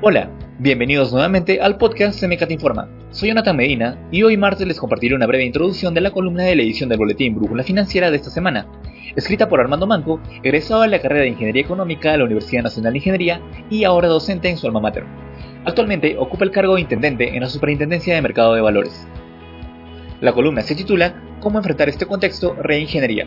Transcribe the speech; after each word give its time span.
Hola, 0.00 0.30
bienvenidos 0.60 1.12
nuevamente 1.12 1.60
al 1.60 1.76
podcast 1.76 2.20
Te 2.20 2.52
Informa. 2.54 2.88
Soy 3.10 3.30
Jonathan 3.30 3.56
Medina 3.56 3.98
y 4.12 4.22
hoy 4.22 4.36
martes 4.36 4.64
les 4.64 4.78
compartiré 4.78 5.16
una 5.16 5.26
breve 5.26 5.44
introducción 5.44 5.92
de 5.92 6.00
la 6.00 6.12
columna 6.12 6.44
de 6.44 6.54
la 6.54 6.62
edición 6.62 6.88
del 6.88 6.98
Boletín 6.98 7.34
Brújula 7.34 7.64
Financiera 7.64 8.08
de 8.08 8.16
esta 8.16 8.30
semana, 8.30 8.68
escrita 9.16 9.48
por 9.48 9.58
Armando 9.58 9.88
Manco, 9.88 10.20
egresado 10.44 10.82
de 10.82 10.88
la 10.88 11.00
carrera 11.00 11.22
de 11.22 11.30
Ingeniería 11.30 11.62
Económica 11.62 12.12
de 12.12 12.18
la 12.18 12.26
Universidad 12.26 12.62
Nacional 12.62 12.92
de 12.92 12.98
Ingeniería 12.98 13.40
y 13.70 13.82
ahora 13.82 14.06
docente 14.06 14.48
en 14.48 14.56
su 14.56 14.68
alma 14.68 14.78
mater. 14.78 15.04
Actualmente 15.64 16.16
ocupa 16.16 16.44
el 16.44 16.52
cargo 16.52 16.76
de 16.76 16.82
intendente 16.82 17.34
en 17.34 17.40
la 17.40 17.48
Superintendencia 17.48 18.14
de 18.14 18.22
Mercado 18.22 18.54
de 18.54 18.60
Valores. 18.60 19.04
La 20.20 20.32
columna 20.32 20.62
se 20.62 20.76
titula 20.76 21.20
Cómo 21.40 21.58
enfrentar 21.58 21.88
este 21.88 22.06
contexto 22.06 22.54
reingeniería. 22.54 23.26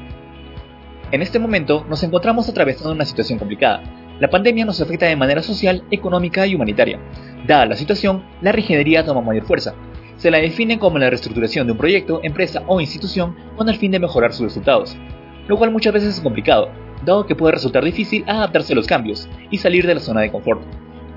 En 1.12 1.22
este 1.22 1.38
momento 1.38 1.86
nos 1.90 2.02
encontramos 2.04 2.48
atravesando 2.48 2.94
una 2.94 3.03
situación 3.03 3.40
complicada, 3.40 3.84
la 4.21 4.30
pandemia 4.30 4.66
nos 4.66 4.80
afecta 4.80 5.07
de 5.07 5.16
manera 5.16 5.41
social, 5.41 5.84
económica 5.89 6.45
y 6.45 6.53
humanitaria. 6.53 6.99
Dada 7.48 7.66
la 7.66 7.75
situación, 7.75 8.23
la 8.44 8.52
reingeniería 8.52 9.03
toma 9.03 9.20
mayor 9.21 9.45
fuerza. 9.45 9.73
Se 10.17 10.30
la 10.30 10.38
define 10.38 10.77
como 10.77 10.99
la 10.99 11.09
reestructuración 11.09 11.66
de 11.66 11.71
un 11.71 11.80
proyecto, 11.80 12.20
empresa 12.21 12.61
o 12.67 12.80
institución 12.80 13.35
con 13.57 13.67
el 13.67 13.77
fin 13.77 13.91
de 13.91 13.99
mejorar 13.99 14.31
sus 14.31 14.44
resultados, 14.44 14.95
lo 15.47 15.57
cual 15.57 15.71
muchas 15.71 15.94
veces 15.94 16.13
es 16.13 16.21
complicado, 16.21 16.70
dado 17.03 17.25
que 17.25 17.35
puede 17.35 17.53
resultar 17.53 17.84
difícil 17.84 18.23
adaptarse 18.27 18.73
a 18.73 18.75
los 18.75 18.85
cambios 18.85 19.27
y 19.49 19.57
salir 19.57 19.88
de 19.88 19.95
la 19.95 20.02
zona 20.02 20.22
de 20.22 20.31
confort. 20.31 20.61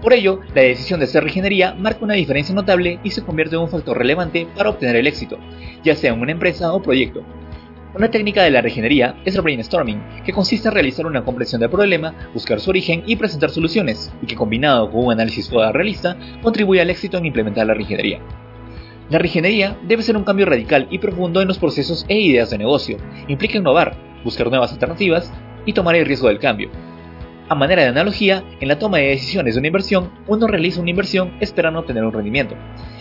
Por 0.00 0.14
ello, 0.14 0.40
la 0.54 0.62
decisión 0.62 0.98
de 0.98 1.04
hacer 1.04 1.24
reingeniería 1.24 1.74
marca 1.74 2.06
una 2.06 2.14
diferencia 2.14 2.54
notable 2.54 3.00
y 3.04 3.10
se 3.10 3.22
convierte 3.22 3.56
en 3.56 3.60
un 3.60 3.68
factor 3.68 3.98
relevante 3.98 4.48
para 4.56 4.70
obtener 4.70 4.96
el 4.96 5.06
éxito, 5.06 5.36
ya 5.82 5.94
sea 5.94 6.14
en 6.14 6.22
una 6.22 6.32
empresa 6.32 6.72
o 6.72 6.80
proyecto, 6.80 7.22
una 7.94 8.10
técnica 8.10 8.42
de 8.42 8.50
la 8.50 8.60
regenería 8.60 9.14
es 9.24 9.36
el 9.36 9.42
brainstorming, 9.42 10.02
que 10.24 10.32
consiste 10.32 10.66
en 10.66 10.74
realizar 10.74 11.06
una 11.06 11.24
comprensión 11.24 11.60
del 11.60 11.70
problema, 11.70 12.12
buscar 12.34 12.58
su 12.58 12.70
origen 12.70 13.04
y 13.06 13.14
presentar 13.14 13.50
soluciones, 13.50 14.12
y 14.20 14.26
que 14.26 14.34
combinado 14.34 14.90
con 14.90 15.04
un 15.04 15.12
análisis 15.12 15.48
realista, 15.50 16.16
contribuye 16.42 16.80
al 16.80 16.90
éxito 16.90 17.18
en 17.18 17.26
implementar 17.26 17.66
la 17.66 17.74
regenería. 17.74 18.18
La 19.10 19.18
regenería 19.18 19.76
debe 19.86 20.02
ser 20.02 20.16
un 20.16 20.24
cambio 20.24 20.46
radical 20.46 20.88
y 20.90 20.98
profundo 20.98 21.40
en 21.40 21.46
los 21.46 21.58
procesos 21.58 22.04
e 22.08 22.18
ideas 22.18 22.50
de 22.50 22.58
negocio, 22.58 22.96
implica 23.28 23.58
innovar, 23.58 23.96
buscar 24.24 24.48
nuevas 24.48 24.72
alternativas 24.72 25.32
y 25.64 25.72
tomar 25.72 25.94
el 25.94 26.06
riesgo 26.06 26.28
del 26.28 26.40
cambio. 26.40 26.70
A 27.48 27.54
manera 27.54 27.82
de 27.82 27.88
analogía, 27.88 28.42
en 28.58 28.68
la 28.68 28.78
toma 28.78 28.98
de 28.98 29.08
decisiones 29.08 29.54
de 29.54 29.60
una 29.60 29.68
inversión, 29.68 30.10
uno 30.26 30.48
realiza 30.48 30.80
una 30.80 30.90
inversión 30.90 31.34
esperando 31.40 31.80
obtener 31.80 32.02
un 32.02 32.12
rendimiento, 32.12 32.56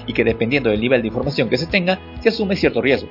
y 0.06 0.14
que 0.14 0.24
dependiendo 0.24 0.70
del 0.70 0.82
nivel 0.82 1.02
de 1.02 1.08
información 1.08 1.50
que 1.50 1.58
se 1.58 1.66
tenga, 1.66 1.98
se 2.20 2.30
asume 2.30 2.58
cierto 2.58 2.82
riesgo. 2.82 3.08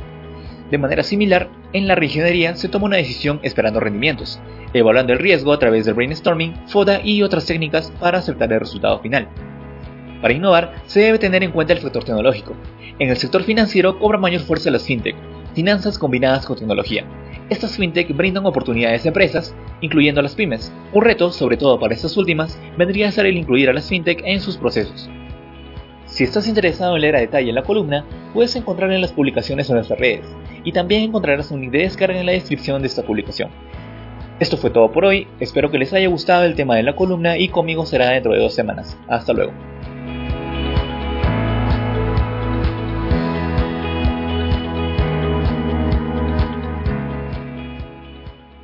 De 0.73 0.79
manera 0.79 1.03
similar, 1.03 1.51
en 1.75 1.87
la 1.87 1.95
reingeniería 1.95 2.57
se 2.57 2.67
toma 2.67 2.87
una 2.87 2.97
decisión 2.97 3.41
esperando 3.43 3.79
rendimientos, 3.79 4.41
evaluando 4.73 5.13
el 5.13 5.19
riesgo 5.19 5.53
a 5.53 5.59
través 5.59 5.85
del 5.85 5.93
brainstorming, 5.93 6.67
FODA 6.67 7.03
y 7.05 7.23
otras 7.23 7.45
técnicas 7.45 7.93
para 8.01 8.21
aceptar 8.21 8.51
el 8.51 8.61
resultado 8.61 8.99
final. 9.01 9.29
Para 10.23 10.33
innovar, 10.33 10.73
se 10.87 11.01
debe 11.01 11.19
tener 11.19 11.45
en 11.45 11.51
cuenta 11.51 11.75
el 11.75 11.81
factor 11.81 12.05
tecnológico. 12.05 12.55
En 12.99 13.11
el 13.11 13.19
sector 13.19 13.43
financiero 13.43 13.99
cobra 13.99 14.17
mayor 14.17 14.41
fuerza 14.41 14.71
las 14.71 14.87
fintech, 14.87 15.15
finanzas 15.55 15.99
combinadas 15.99 16.47
con 16.47 16.57
tecnología. 16.57 17.05
Estas 17.51 17.77
fintech 17.77 18.17
brindan 18.17 18.47
oportunidades 18.47 19.05
a 19.05 19.09
empresas, 19.09 19.55
incluyendo 19.83 20.21
a 20.21 20.23
las 20.23 20.35
pymes. 20.35 20.73
Un 20.95 21.05
reto, 21.05 21.33
sobre 21.33 21.59
todo 21.59 21.79
para 21.79 21.93
estas 21.93 22.17
últimas, 22.17 22.59
vendría 22.79 23.09
a 23.09 23.13
ser 23.13 23.27
el 23.27 23.37
incluir 23.37 23.69
a 23.69 23.75
las 23.75 23.91
fintech 23.91 24.23
en 24.25 24.41
sus 24.41 24.57
procesos. 24.57 25.11
Si 26.07 26.25
estás 26.25 26.49
interesado 26.49 26.95
en 26.95 27.03
leer 27.03 27.17
a 27.17 27.21
detalle 27.21 27.53
la 27.53 27.63
columna, 27.63 28.07
puedes 28.33 28.57
encontrarla 28.57 28.95
en 28.95 29.01
las 29.01 29.13
publicaciones 29.13 29.69
en 29.69 29.77
nuestras 29.77 29.99
redes, 29.99 30.27
y 30.65 30.73
también 30.73 31.03
encontrarás 31.03 31.51
un 31.51 31.61
link 31.61 31.73
de 31.73 31.81
descarga 31.81 32.19
en 32.19 32.27
la 32.27 32.33
descripción 32.33 32.83
de 32.83 32.89
esta 32.89 33.03
publicación. 33.03 33.51
Esto 34.41 34.57
fue 34.57 34.71
todo 34.71 34.91
por 34.91 35.05
hoy, 35.05 35.29
espero 35.41 35.71
que 35.71 35.79
les 35.79 35.93
haya 35.93 36.09
gustado 36.09 36.45
el 36.45 36.55
tema 36.55 36.77
de 36.77 36.83
la 36.83 36.97
columna 36.97 37.39
y 37.39 37.49
conmigo 37.49 37.87
será 37.87 38.11
dentro 38.11 38.33
de 38.33 38.41
dos 38.41 38.55
semanas. 38.55 38.99
Hasta 39.07 39.33
luego. 39.33 39.53